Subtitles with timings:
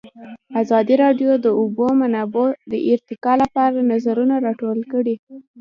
[0.61, 5.15] ازادي راډیو د د اوبو منابع د ارتقا لپاره نظرونه راټول کړي.